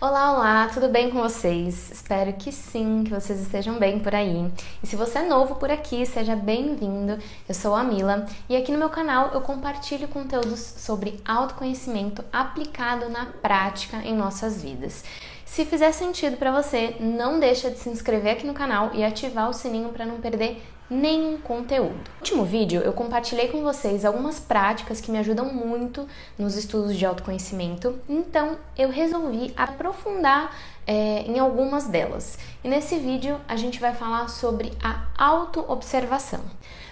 [0.00, 1.90] Olá, olá, tudo bem com vocês?
[1.92, 4.50] Espero que sim, que vocês estejam bem por aí.
[4.82, 7.16] E se você é novo por aqui, seja bem-vindo.
[7.48, 13.08] Eu sou a Mila e aqui no meu canal eu compartilho conteúdos sobre autoconhecimento aplicado
[13.08, 15.04] na prática em nossas vidas.
[15.44, 19.48] Se fizer sentido para você, não deixa de se inscrever aqui no canal e ativar
[19.48, 21.94] o sininho para não perder nenhum conteúdo.
[21.94, 26.06] No último vídeo eu compartilhei com vocês algumas práticas que me ajudam muito
[26.38, 30.54] nos estudos de autoconhecimento, então eu resolvi aprofundar
[30.86, 32.38] é, em algumas delas.
[32.62, 36.40] E nesse vídeo a gente vai falar sobre a autoobservação.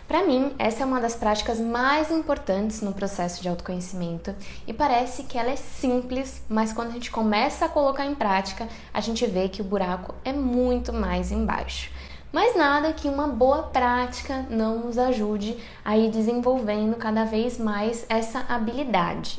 [0.09, 4.35] Para mim, essa é uma das práticas mais importantes no processo de autoconhecimento
[4.67, 8.69] e parece que ela é simples, mas quando a gente começa a colocar em prática,
[8.93, 11.91] a gente vê que o buraco é muito mais embaixo.
[12.33, 18.07] Mas nada que uma boa prática não nos ajude a ir desenvolvendo cada vez mais
[18.09, 19.39] essa habilidade.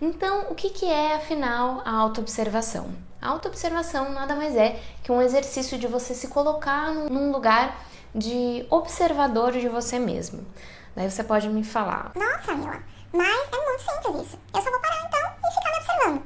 [0.00, 2.90] Então, o que, que é afinal a autoobservação?
[3.20, 8.64] A autoobservação nada mais é que um exercício de você se colocar num lugar de
[8.70, 10.46] observador de você mesmo.
[10.94, 12.80] Daí você pode me falar: Nossa, Mila,
[13.12, 14.38] mas é muito simples isso.
[14.54, 16.22] Eu só vou parar então e ficar me observando.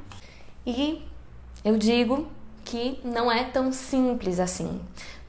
[0.66, 1.08] E
[1.64, 2.28] eu digo
[2.64, 4.80] que não é tão simples assim.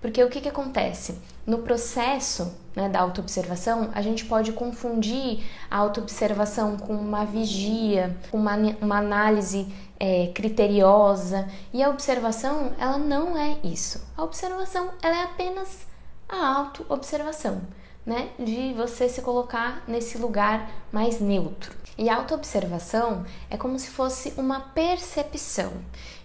[0.03, 1.17] Porque o que, que acontece?
[1.47, 8.37] No processo né, da autoobservação, a gente pode confundir a autoobservação com uma vigia, com
[8.37, 9.65] uma, uma análise
[9.97, 11.47] é, criteriosa.
[11.73, 14.05] E a observação, ela não é isso.
[14.17, 15.87] A observação, ela é apenas
[16.27, 17.61] a autoobservação,
[18.05, 18.29] né?
[18.37, 21.83] De você se colocar nesse lugar mais neutro.
[21.97, 25.71] E a autoobservação é como se fosse uma percepção.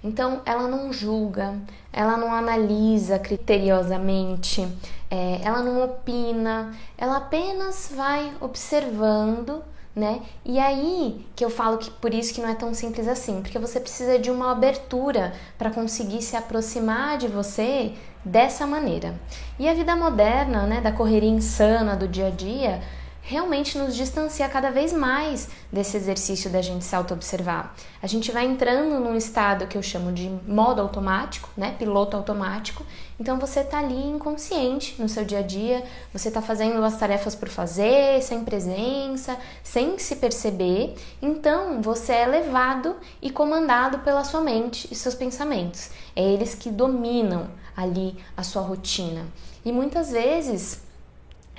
[0.03, 1.59] Então, ela não julga,
[1.93, 4.67] ela não analisa criteriosamente,
[5.11, 9.63] é, ela não opina, ela apenas vai observando
[9.99, 10.21] né?
[10.45, 13.59] E aí que eu falo que por isso que não é tão simples assim, porque
[13.59, 17.93] você precisa de uma abertura para conseguir se aproximar de você
[18.25, 19.15] dessa maneira.
[19.59, 22.81] E a vida moderna, né, da correria insana do dia a dia,
[23.29, 27.77] realmente nos distancia cada vez mais desse exercício da gente se auto-observar.
[28.03, 31.77] A gente vai entrando num estado que eu chamo de modo automático, né?
[31.79, 32.87] Piloto automático.
[33.21, 37.35] Então você tá ali inconsciente no seu dia a dia, você tá fazendo as tarefas
[37.35, 40.95] por fazer, sem presença, sem se perceber.
[41.21, 45.91] Então você é levado e comandado pela sua mente e seus pensamentos.
[46.17, 49.27] É eles que dominam ali a sua rotina.
[49.67, 50.89] E muitas vezes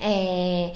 [0.01, 0.73] é,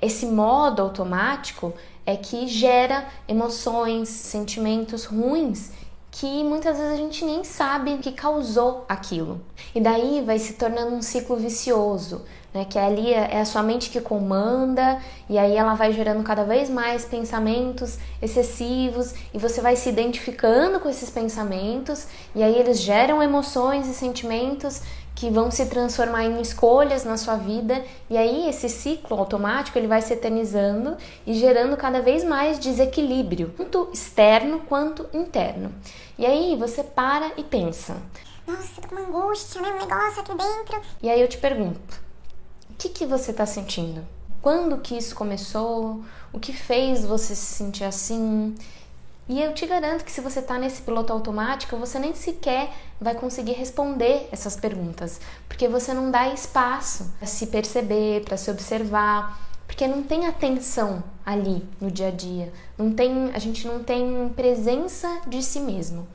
[0.00, 1.72] esse modo automático
[2.06, 5.72] é que gera emoções, sentimentos ruins
[6.16, 9.40] que muitas vezes a gente nem sabe que causou aquilo.
[9.74, 12.22] E daí vai se tornando um ciclo vicioso,
[12.54, 12.64] né?
[12.64, 16.70] Que ali é a sua mente que comanda e aí ela vai gerando cada vez
[16.70, 23.20] mais pensamentos excessivos e você vai se identificando com esses pensamentos e aí eles geram
[23.20, 24.82] emoções e sentimentos
[25.14, 29.86] que vão se transformar em escolhas na sua vida e aí esse ciclo automático ele
[29.86, 35.72] vai se eternizando e gerando cada vez mais desequilíbrio, tanto externo quanto interno.
[36.18, 37.96] E aí você para e pensa:
[38.46, 39.72] Nossa, tô com uma angústia, né?
[39.72, 40.80] Um negócio aqui dentro.
[41.02, 42.00] E aí eu te pergunto:
[42.70, 44.04] o que, que você está sentindo?
[44.42, 46.02] Quando que isso começou?
[46.32, 48.54] O que fez você se sentir assim?
[49.26, 52.70] E eu te garanto que se você está nesse piloto automático, você nem sequer
[53.00, 55.18] vai conseguir responder essas perguntas,
[55.48, 61.02] porque você não dá espaço para se perceber, para se observar, porque não tem atenção
[61.24, 66.06] ali no dia a dia, não tem, a gente não tem presença de si mesmo.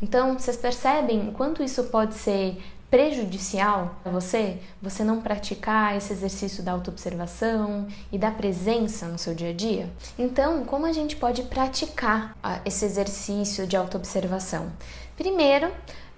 [0.00, 6.62] Então, vocês percebem quanto isso pode ser prejudicial para você, você não praticar esse exercício
[6.62, 9.90] da autoobservação e da presença no seu dia a dia?
[10.18, 14.72] Então, como a gente pode praticar ah, esse exercício de autoobservação?
[15.16, 15.70] Primeiro,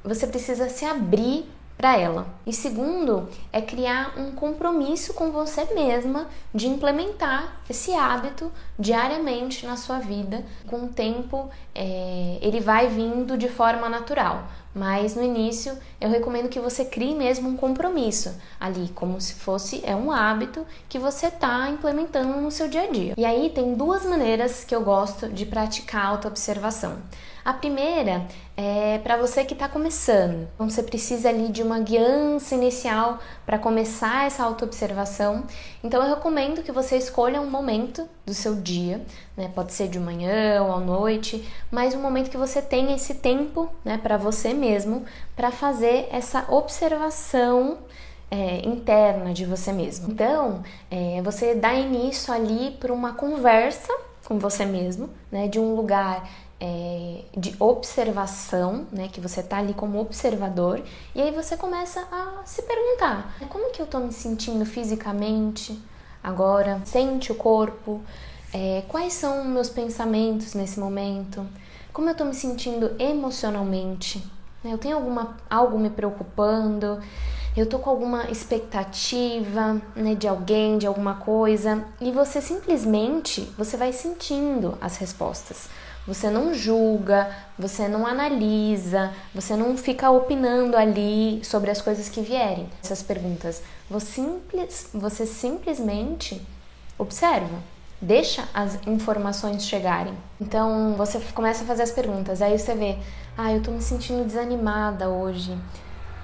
[0.04, 1.46] você precisa se abrir
[1.78, 2.26] para ela.
[2.44, 9.76] E segundo, é criar um compromisso com você mesma de implementar esse hábito diariamente na
[9.76, 10.44] sua vida.
[10.66, 14.48] Com o tempo, é, ele vai vindo de forma natural.
[14.74, 19.82] Mas no início eu recomendo que você crie mesmo um compromisso ali, como se fosse
[19.84, 23.14] é um hábito que você está implementando no seu dia a dia.
[23.16, 26.98] E aí tem duas maneiras que eu gosto de praticar autoobservação.
[27.44, 28.26] A primeira
[28.56, 30.48] é para você que está começando.
[30.54, 35.44] Então você precisa ali de uma guiança inicial para começar essa autoobservação.
[35.82, 39.00] Então eu recomendo que você escolha um momento do seu dia,
[39.36, 39.50] né?
[39.54, 43.68] Pode ser de manhã ou à noite, mas um momento que você tenha esse tempo,
[43.84, 45.04] né, para você mesmo,
[45.34, 47.78] para fazer essa observação
[48.30, 50.10] é, interna de você mesmo.
[50.10, 53.92] Então, é, você dá início ali para uma conversa
[54.24, 56.28] com você mesmo, né, de um lugar
[56.60, 59.08] é, de observação, né?
[59.08, 60.82] Que você tá ali como observador,
[61.14, 65.80] e aí você começa a se perguntar: como que eu tô me sentindo fisicamente
[66.22, 66.80] agora?
[66.84, 68.00] Sente o corpo?
[68.52, 71.46] É, quais são meus pensamentos nesse momento?
[71.92, 74.24] Como eu tô me sentindo emocionalmente?
[74.64, 77.00] Eu tenho alguma, algo me preocupando?
[77.60, 83.76] eu tô com alguma expectativa, né, de alguém, de alguma coisa, e você simplesmente, você
[83.76, 85.68] vai sentindo as respostas.
[86.08, 87.28] Você não julga,
[87.58, 92.66] você não analisa, você não fica opinando ali sobre as coisas que vierem.
[92.82, 96.40] Essas perguntas, você, simples, você simplesmente
[96.96, 97.58] observa,
[98.00, 100.14] deixa as informações chegarem.
[100.40, 102.96] Então você começa a fazer as perguntas, aí você vê,
[103.36, 105.58] ah, eu tô me sentindo desanimada hoje.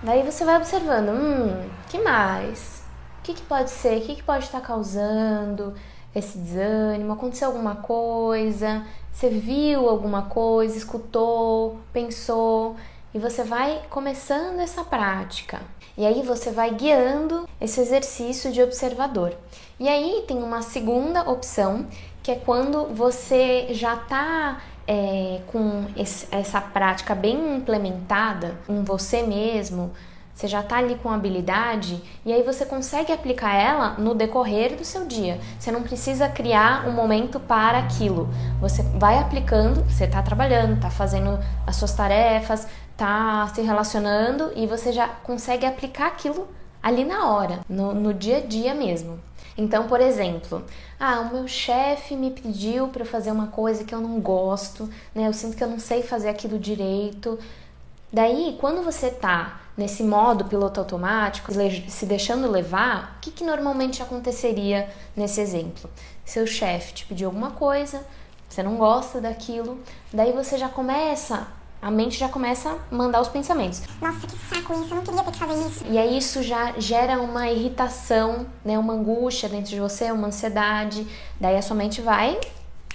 [0.02, 2.82] Daí você vai observando, hum, que mais?
[3.18, 3.98] O que, que pode ser?
[3.98, 5.74] O que, que pode estar causando
[6.14, 7.12] esse desânimo?
[7.12, 8.84] Aconteceu alguma coisa?
[9.12, 12.76] Você viu alguma coisa, escutou, pensou?
[13.12, 15.60] E você vai começando essa prática.
[15.96, 19.32] E aí você vai guiando esse exercício de observador.
[19.78, 21.86] E aí tem uma segunda opção,
[22.22, 29.22] que é quando você já está é, com esse, essa prática bem implementada em você
[29.22, 29.92] mesmo,
[30.34, 34.84] você já está ali com habilidade e aí você consegue aplicar ela no decorrer do
[34.84, 35.40] seu dia.
[35.58, 38.28] Você não precisa criar um momento para aquilo.
[38.60, 44.66] Você vai aplicando, você está trabalhando, está fazendo as suas tarefas, está se relacionando e
[44.66, 46.48] você já consegue aplicar aquilo
[46.82, 49.20] ali na hora, no, no dia a dia mesmo.
[49.56, 50.64] Então, por exemplo,
[50.98, 55.28] ah, o meu chefe me pediu para fazer uma coisa que eu não gosto, né?
[55.28, 57.38] Eu sinto que eu não sei fazer aquilo direito.
[58.14, 61.50] Daí, quando você tá nesse modo piloto automático,
[61.88, 65.90] se deixando levar, o que, que normalmente aconteceria nesse exemplo?
[66.24, 68.06] Seu chefe te pediu alguma coisa,
[68.48, 69.80] você não gosta daquilo,
[70.12, 71.44] daí você já começa
[71.82, 73.82] a mente já começa a mandar os pensamentos.
[74.00, 75.84] Nossa, que saco isso, eu não queria ter que fazer isso.
[75.90, 81.06] E aí isso já gera uma irritação, né, uma angústia dentro de você, uma ansiedade.
[81.38, 82.40] Daí a sua mente vai,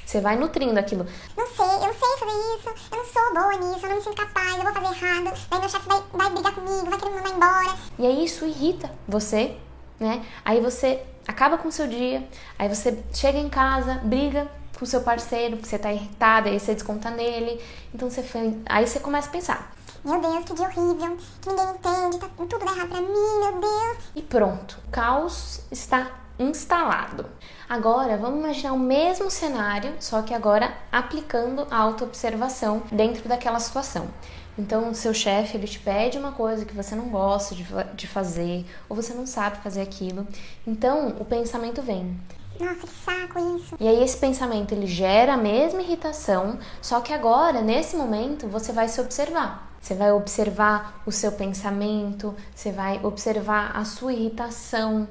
[0.09, 1.05] você vai nutrindo aquilo.
[1.37, 4.01] Não sei, eu não sei fazer isso, eu não sou boa nisso, eu não me
[4.01, 5.47] sinto capaz, eu vou fazer errado.
[5.51, 7.77] Daí meu chefe vai, vai brigar comigo, vai querer me mandar embora.
[7.99, 9.55] E aí isso irrita você,
[9.99, 10.25] né?
[10.43, 12.27] Aí você acaba com o seu dia,
[12.57, 16.59] aí você chega em casa, briga com o seu parceiro, porque você tá irritada, aí
[16.59, 17.63] você desconta nele.
[17.93, 18.25] Então você
[18.65, 19.71] aí você começa a pensar.
[20.03, 23.97] Meu Deus, que dia horrível, que ninguém entende, tá tudo errado pra mim, meu Deus.
[24.15, 27.25] E pronto, o caos está instalado.
[27.67, 34.07] Agora, vamos imaginar o mesmo cenário, só que agora aplicando a autoobservação dentro daquela situação.
[34.57, 38.07] Então, o seu chefe ele te pede uma coisa que você não gosta de, de
[38.07, 40.27] fazer, ou você não sabe fazer aquilo.
[40.65, 42.17] Então, o pensamento vem:
[42.59, 43.75] nossa, que saco isso.
[43.79, 48.73] E aí esse pensamento ele gera a mesma irritação, só que agora, nesse momento, você
[48.73, 49.69] vai se observar.
[49.79, 55.07] Você vai observar o seu pensamento, você vai observar a sua irritação.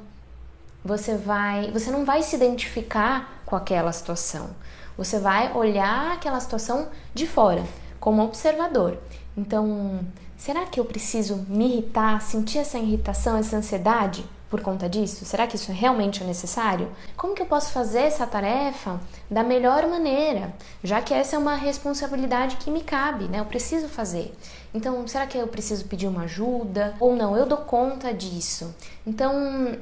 [0.84, 4.50] Você vai, você não vai se identificar com aquela situação.
[4.96, 7.64] Você vai olhar aquela situação de fora,
[8.00, 8.98] como observador.
[9.36, 10.00] Então,
[10.36, 14.24] será que eu preciso me irritar, sentir essa irritação, essa ansiedade?
[14.48, 15.24] por conta disso?
[15.24, 16.90] Será que isso realmente é necessário?
[17.16, 21.54] Como que eu posso fazer essa tarefa da melhor maneira, já que essa é uma
[21.54, 23.40] responsabilidade que me cabe, né?
[23.40, 24.34] Eu preciso fazer.
[24.72, 27.36] Então, será que eu preciso pedir uma ajuda ou não?
[27.36, 28.74] Eu dou conta disso.
[29.06, 29.76] Então,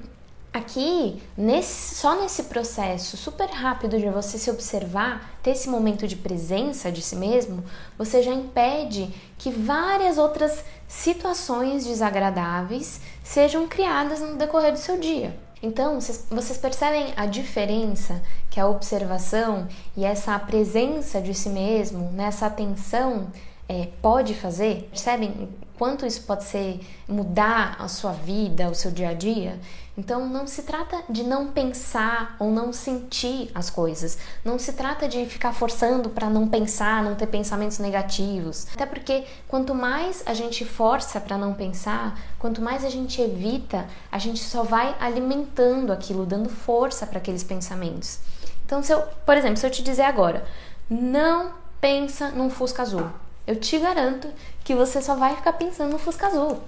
[0.57, 6.17] Aqui, nesse, só nesse processo super rápido de você se observar, ter esse momento de
[6.17, 7.63] presença de si mesmo,
[7.99, 15.39] você já impede que várias outras situações desagradáveis sejam criadas no decorrer do seu dia.
[15.63, 22.47] Então, vocês percebem a diferença que a observação e essa presença de si mesmo, nessa
[22.47, 23.31] atenção,
[23.69, 24.89] é, pode fazer?
[24.91, 29.59] Percebem quanto isso pode ser mudar a sua vida, o seu dia a dia?
[29.99, 34.18] Então não se trata de não pensar ou não sentir as coisas.
[34.45, 38.66] Não se trata de ficar forçando para não pensar, não ter pensamentos negativos.
[38.75, 43.87] Até porque quanto mais a gente força para não pensar, quanto mais a gente evita,
[44.12, 48.18] a gente só vai alimentando aquilo, dando força para aqueles pensamentos.
[48.66, 50.45] Então, se eu, por exemplo, se eu te dizer agora,
[50.90, 53.11] não pensa num Fusca azul
[53.47, 54.29] eu te garanto
[54.65, 56.59] que você só vai ficar pensando no Fusca Azul.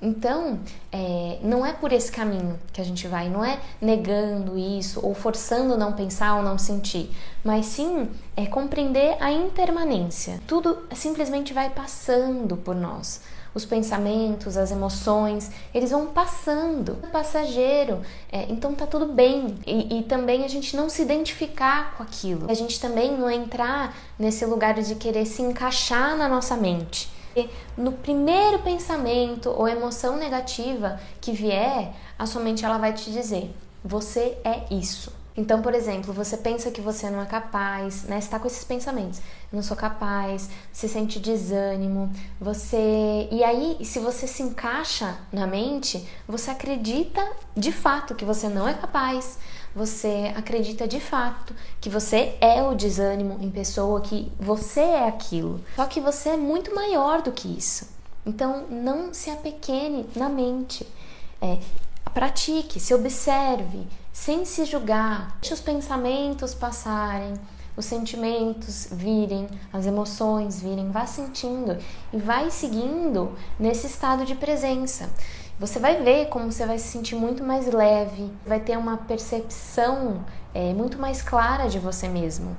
[0.00, 0.60] Então,
[0.92, 5.14] é, não é por esse caminho que a gente vai, não é negando isso ou
[5.14, 7.10] forçando não pensar ou não sentir,
[7.42, 10.38] mas sim é compreender a impermanência.
[10.46, 13.22] Tudo simplesmente vai passando por nós.
[13.56, 19.56] Os pensamentos, as emoções, eles vão passando, é passageiro, é, então tá tudo bem.
[19.66, 23.96] E, e também a gente não se identificar com aquilo, a gente também não entrar
[24.18, 27.08] nesse lugar de querer se encaixar na nossa mente.
[27.76, 33.54] No primeiro pensamento ou emoção negativa que vier, a sua mente ela vai te dizer:
[33.82, 35.12] você é isso.
[35.36, 38.20] Então, por exemplo, você pensa que você não é capaz, né?
[38.20, 39.20] Você tá com esses pensamentos.
[39.52, 43.28] Não sou capaz, você sente desânimo, você.
[43.30, 47.22] E aí, se você se encaixa na mente, você acredita
[47.54, 49.38] de fato que você não é capaz,
[49.74, 55.60] você acredita de fato que você é o desânimo em pessoa, que você é aquilo.
[55.76, 57.86] Só que você é muito maior do que isso.
[58.24, 60.86] Então, não se apequene na mente.
[61.42, 61.58] É,
[62.14, 65.36] pratique, se observe, sem se julgar.
[65.40, 67.34] Deixe os pensamentos passarem,
[67.76, 71.76] os sentimentos virem, as emoções virem, vá sentindo
[72.12, 75.10] e vai seguindo nesse estado de presença.
[75.60, 80.24] Você vai ver como você vai se sentir muito mais leve, vai ter uma percepção
[80.54, 82.56] é, muito mais clara de você mesmo.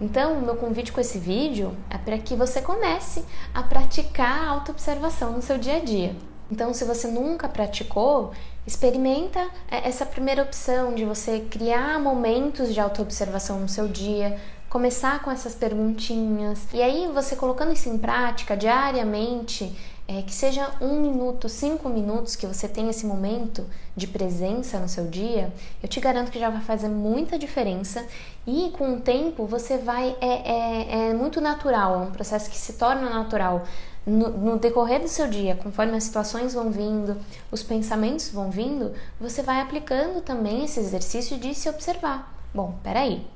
[0.00, 3.24] Então, meu convite com esse vídeo é para que você comece
[3.54, 6.16] a praticar a autoobservação no seu dia a dia.
[6.50, 8.32] Então, se você nunca praticou,
[8.66, 9.40] experimenta
[9.70, 14.38] é, essa primeira opção de você criar momentos de autoobservação no seu dia,
[14.68, 16.60] começar com essas perguntinhas.
[16.72, 19.74] E aí, você colocando isso em prática diariamente,
[20.10, 24.88] é, que seja um minuto, cinco minutos que você tenha esse momento de presença no
[24.88, 25.52] seu dia,
[25.82, 28.06] eu te garanto que já vai fazer muita diferença
[28.46, 30.16] e com o tempo você vai.
[30.18, 33.66] É, é, é muito natural, é um processo que se torna natural
[34.08, 37.16] no, no, decorrer do seu dia, conforme as situações vão vindo,
[37.50, 42.34] os pensamentos vão vindo, você vai aplicando também esse exercício de se observar.
[42.54, 43.26] Bom, peraí,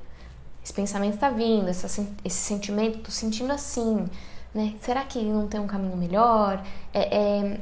[0.63, 1.87] esse pensamento está vindo, essa,
[2.23, 4.05] esse sentimento, estou sentindo assim,
[4.53, 4.75] né?
[4.81, 6.63] Será que não tem um caminho melhor?
[6.93, 7.59] É,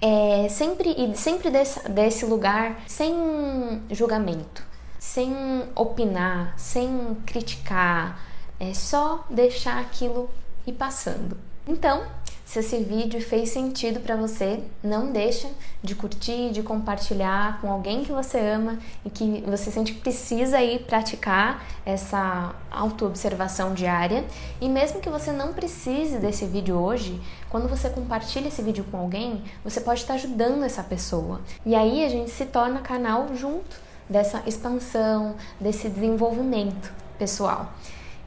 [0.00, 4.64] é, é sempre e sempre desse, desse lugar sem julgamento,
[4.98, 5.34] sem
[5.74, 8.20] opinar, sem criticar,
[8.58, 10.30] é só deixar aquilo
[10.66, 11.45] ir passando.
[11.66, 12.04] Então,
[12.44, 15.48] se esse vídeo fez sentido para você, não deixa
[15.82, 20.62] de curtir, de compartilhar com alguém que você ama e que você sente que precisa
[20.62, 24.24] ir praticar essa autoobservação diária.
[24.60, 27.20] E mesmo que você não precise desse vídeo hoje,
[27.50, 31.40] quando você compartilha esse vídeo com alguém, você pode estar ajudando essa pessoa.
[31.64, 33.76] E aí a gente se torna canal junto
[34.08, 37.72] dessa expansão, desse desenvolvimento pessoal.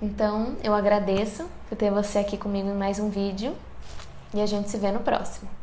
[0.01, 3.53] Então, eu agradeço por ter você aqui comigo em mais um vídeo
[4.33, 5.58] e a gente se vê no próximo.